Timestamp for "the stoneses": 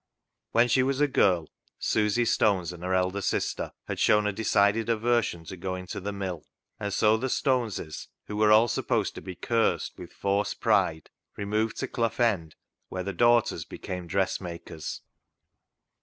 7.17-8.07